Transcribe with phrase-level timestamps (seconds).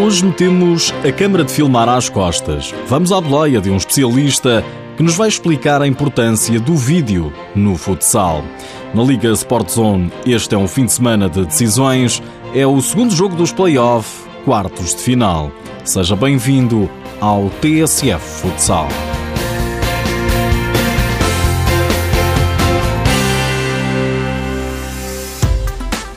[0.00, 2.72] Hoje metemos a câmara de filmar às costas.
[2.86, 4.64] Vamos à boleia de um especialista
[4.96, 8.44] que nos vai explicar a importância do vídeo no futsal.
[8.94, 12.22] Na Liga Sport Zone, este é um fim de semana de decisões.
[12.54, 15.50] É o segundo jogo dos play-off, quartos de final.
[15.84, 16.88] Seja bem-vindo
[17.20, 18.86] ao TSF Futsal.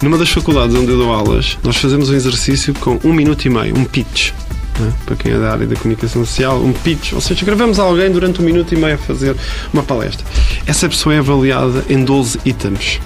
[0.01, 3.49] Numa das faculdades onde eu dou aulas, nós fazemos um exercício com um minuto e
[3.49, 4.31] meio, um pitch.
[4.79, 4.91] Né?
[5.05, 7.13] Para quem é da área da comunicação social, um pitch.
[7.13, 9.35] Ou seja, gravamos alguém durante um minuto e meio a fazer
[9.71, 10.25] uma palestra.
[10.65, 12.99] Essa pessoa é avaliada em 12 itens: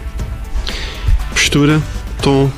[1.32, 1.82] postura,
[2.22, 2.50] tom,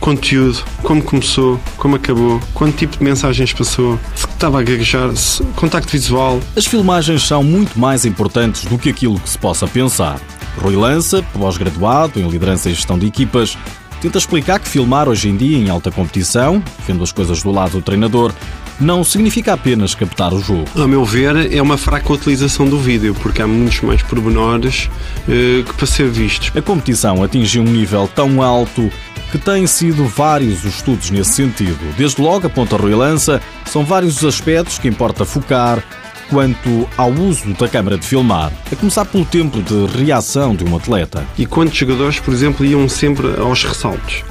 [0.00, 5.10] conteúdo, como começou, como acabou, quanto tipo de mensagens passou, se estava a gaguejar,
[5.54, 6.40] contacto visual.
[6.56, 10.18] As filmagens são muito mais importantes do que aquilo que se possa pensar.
[10.58, 13.56] Rui Lança, pós-graduado em liderança e gestão de equipas,
[14.02, 17.72] tenta explicar que filmar hoje em dia em alta competição, vendo as coisas do lado
[17.72, 18.32] do treinador,
[18.80, 20.64] não significa apenas captar o jogo.
[20.74, 24.90] A meu ver, é uma fraca utilização do vídeo, porque há muitos mais pormenores
[25.28, 26.50] eh, que para ser vistos.
[26.56, 28.90] A competição atingiu um nível tão alto
[29.30, 31.78] que têm sido vários os estudos nesse sentido.
[31.96, 35.82] Desde logo, aponta Rui Lança, são vários os aspectos que importa focar
[36.32, 40.74] quanto ao uso da câmara de filmar, a começar pelo tempo de reação de um
[40.74, 41.26] atleta.
[41.36, 44.24] E quantos jogadores, por exemplo, iam sempre aos ressaltos?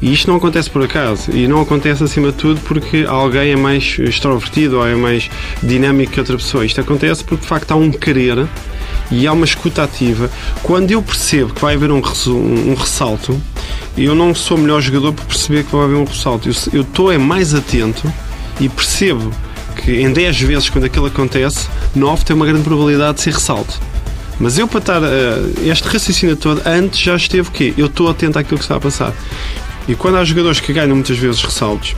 [0.00, 1.30] E isto não acontece por acaso.
[1.30, 5.30] E não acontece, acima de tudo, porque alguém é mais extrovertido ou é mais
[5.62, 6.66] dinâmico que outra pessoa.
[6.66, 8.44] Isto acontece porque, de facto, há um querer
[9.08, 10.28] e há uma escuta ativa.
[10.60, 13.40] Quando eu percebo que vai haver um, um ressalto,
[13.96, 16.50] eu não sou o melhor jogador por perceber que vai haver um ressalto.
[16.72, 18.12] Eu estou é mais atento
[18.60, 19.30] e percebo
[19.84, 23.80] que em 10 vezes quando aquilo acontece, 9 tem uma grande probabilidade de ser ressalto.
[24.38, 25.06] Mas eu para estar uh,
[25.64, 27.74] este raciocínio todo, antes já esteve o quê?
[27.76, 29.12] Eu estou atento àquilo que está a passar.
[29.86, 31.94] E quando há jogadores que ganham muitas vezes ressaltos,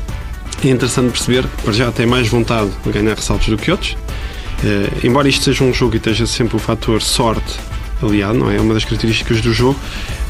[0.65, 3.93] é interessante perceber que já têm mais vontade de ganhar ressaltos do que outros.
[3.93, 7.59] Uh, embora isto seja um jogo e esteja sempre o fator sorte
[8.03, 8.57] aliado, não é?
[8.57, 9.79] É uma das características do jogo.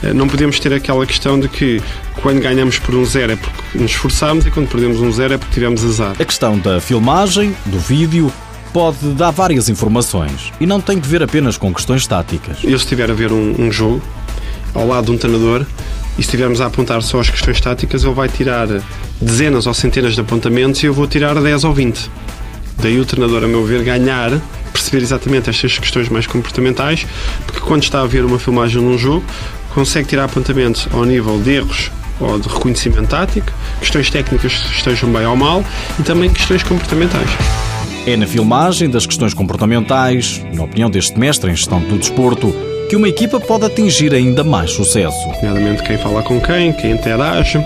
[0.03, 1.83] Uh, não podemos ter aquela questão de que
[2.23, 5.39] quando ganhamos por um zero é porque nos esforçámos e quando perdemos um zero é
[5.39, 6.17] porque tivemos azar.
[6.19, 8.33] A questão da filmagem, do vídeo,
[8.73, 12.59] pode dar várias informações e não tem que ver apenas com questões táticas.
[12.65, 14.03] Eu, se estiver a ver um, um jogo
[14.75, 15.65] ao lado de um treinador
[16.17, 18.67] e se estivermos a apontar só as questões táticas, ele vai tirar
[19.21, 22.11] dezenas ou centenas de apontamentos e eu vou tirar 10 ou 20.
[22.79, 24.41] Daí o treinador, a meu ver, ganhar,
[24.85, 27.07] perceber exatamente estas questões mais comportamentais,
[27.47, 29.25] porque quando está a ver uma filmagem num jogo,
[29.73, 31.91] consegue tirar apontamentos ao nível de erros
[32.21, 33.51] ou de reconhecimento tático,
[33.81, 35.65] questões técnicas estejam bem ou mal
[35.99, 37.29] e também questões comportamentais.
[38.07, 42.55] É na filmagem das questões comportamentais, na opinião deste mestre em gestão do desporto,
[42.91, 45.17] que uma equipa pode atingir ainda mais sucesso.
[45.43, 47.59] Nomeadamente quem fala com quem, quem interage,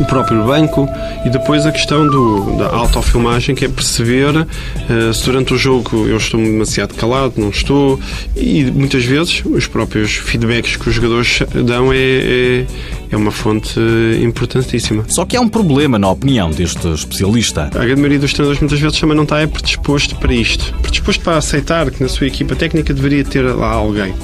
[0.00, 0.88] o próprio banco
[1.24, 6.06] e depois a questão do, da autofilmagem, que é perceber uh, se durante o jogo
[6.06, 7.98] eu estou demasiado calado, não estou,
[8.34, 12.66] e muitas vezes os próprios feedbacks que os jogadores dão é, é,
[13.10, 13.78] é uma fonte
[14.22, 15.04] importantíssima.
[15.08, 17.70] Só que há um problema, na opinião deste especialista.
[17.74, 21.22] A grande maioria dos treinadores muitas vezes também não está é predisposto para isto, predisposto
[21.22, 24.14] para aceitar que na sua equipa técnica deveria ter lá alguém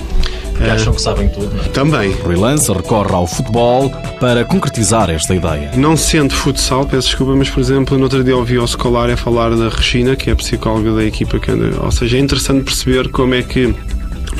[0.63, 1.55] que acham que sabem tudo.
[1.55, 1.69] Não é?
[1.69, 2.13] Também.
[2.13, 3.91] Rui Lança recorre ao futebol
[4.21, 5.71] para concretizar esta ideia.
[5.77, 9.17] Não sendo futsal, peço desculpa, mas por exemplo, no outro dia ouvi ao escolar a
[9.17, 11.71] falar da Regina, que é a psicóloga da equipa que anda.
[11.83, 13.75] Ou seja, é interessante perceber como é que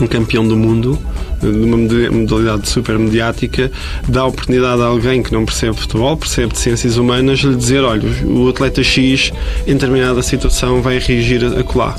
[0.01, 0.99] um campeão do mundo
[1.43, 3.71] numa modalidade super mediática,
[4.09, 7.83] dá a oportunidade a alguém que não percebe futebol, percebe de ciências humanas, lhe dizer:
[7.83, 9.33] olha, o atleta X,
[9.67, 11.97] em determinada situação, vai reagir a colar.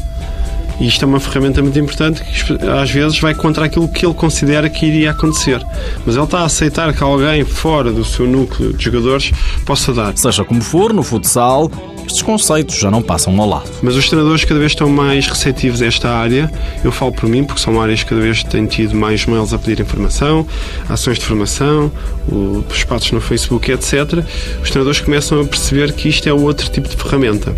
[0.79, 4.13] E isto é uma ferramenta muito importante que às vezes vai contra aquilo que ele
[4.13, 5.61] considera que iria acontecer.
[6.05, 9.31] Mas ele está a aceitar que alguém fora do seu núcleo de jogadores
[9.65, 10.17] possa dar.
[10.17, 11.71] Seja como for, no futsal,
[12.05, 13.69] estes conceitos já não passam ao lado.
[13.81, 16.51] Mas os treinadores cada vez estão mais receptivos a esta área.
[16.83, 19.57] Eu falo por mim, porque são áreas que cada vez têm tido mais mails a
[19.57, 20.45] pedir informação,
[20.89, 21.91] ações de formação,
[22.27, 24.23] os espaços no Facebook, etc.
[24.61, 27.53] Os treinadores começam a perceber que isto é outro tipo de ferramenta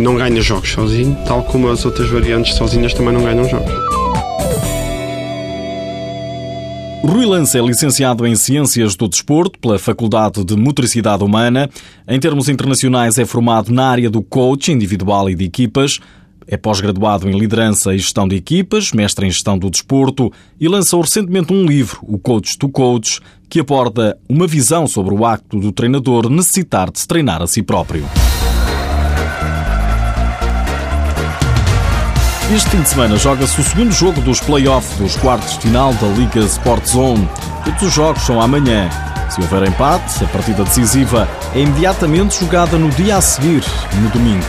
[0.00, 3.70] não ganha jogos sozinho, tal como as outras variantes sozinhas também não ganham jogos.
[7.02, 11.68] Rui Lance é licenciado em Ciências do Desporto pela Faculdade de Motricidade Humana.
[12.06, 15.98] Em termos internacionais, é formado na área do coach individual e de equipas.
[16.46, 21.00] É pós-graduado em Liderança e Gestão de Equipas, mestre em Gestão do Desporto e lançou
[21.00, 25.72] recentemente um livro, O Coach to Coach, que aborda uma visão sobre o acto do
[25.72, 28.04] treinador necessitar de se treinar a si próprio.
[32.52, 36.08] Este fim de semana joga-se o segundo jogo dos play-offs dos quartos de final da
[36.08, 37.30] Liga Sport Zone.
[37.64, 38.90] Todos os jogos são amanhã.
[39.30, 43.62] Se houver empate, a partida decisiva é imediatamente jogada no dia a seguir,
[44.02, 44.44] no domingo.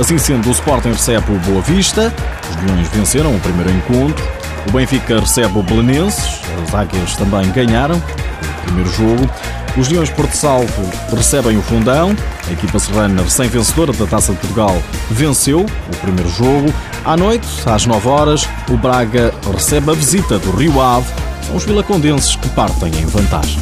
[0.00, 2.10] Assim sendo, o Sporting recebe o Boa Vista,
[2.50, 4.26] os Leões venceram o primeiro encontro,
[4.66, 9.30] o Benfica recebe o Belenenses, as Águias também ganharam o primeiro jogo,
[9.76, 12.14] os Leões Porto Salvo recebem o Fundão,
[12.46, 16.72] a equipa serrana recém-vencedora da Taça de Portugal venceu o primeiro jogo.
[17.04, 21.06] À noite, às 9 horas, o Braga recebe a visita do Rio Ave,
[21.46, 23.60] são os vilacondenses que partem em vantagem.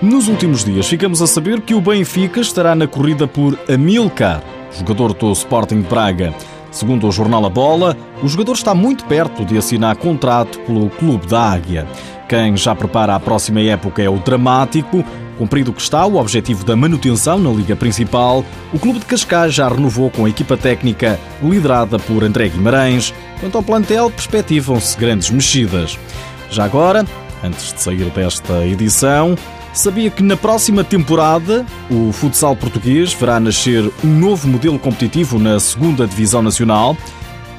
[0.00, 4.42] Nos últimos dias ficamos a saber que o Benfica estará na corrida por Amilcar,
[4.76, 6.34] jogador do Sporting Braga.
[6.72, 11.26] Segundo o jornal A Bola, o jogador está muito perto de assinar contrato pelo Clube
[11.26, 11.86] da Águia.
[12.28, 15.04] Quem já prepara a próxima época é o Dramático.
[15.36, 19.68] Cumprido que está o objetivo da manutenção na Liga Principal, o Clube de Cascais já
[19.68, 23.12] renovou com a equipa técnica liderada por André Guimarães.
[23.40, 25.98] Quanto ao plantel, perspectivam-se grandes mexidas.
[26.50, 27.04] Já agora,
[27.44, 29.36] antes de sair desta edição,
[29.72, 35.58] Sabia que na próxima temporada o futsal português verá nascer um novo modelo competitivo na
[35.58, 36.94] segunda Divisão Nacional.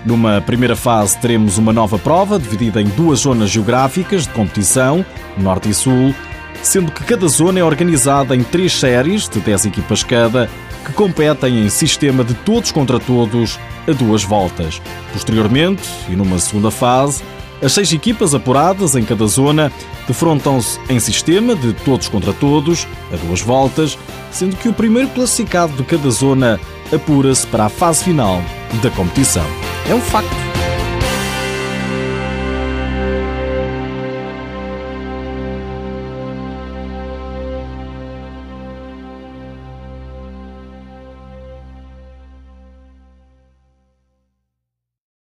[0.05, 5.03] Numa primeira fase teremos uma nova prova dividida em duas zonas geográficas de competição,
[5.37, 6.13] Norte e Sul,
[6.61, 10.47] sendo que cada zona é organizada em três séries de 10 equipas cada,
[10.85, 14.79] que competem em sistema de todos contra todos a duas voltas.
[15.11, 17.23] Posteriormente, e numa segunda fase,
[17.63, 19.71] as seis equipas apuradas em cada zona
[20.07, 23.97] defrontam-se em sistema de todos contra todos, a duas voltas,
[24.31, 26.59] sendo que o primeiro classificado de cada zona
[26.93, 28.41] apura-se para a fase final
[28.81, 29.45] da competição.
[29.89, 30.42] É um facto.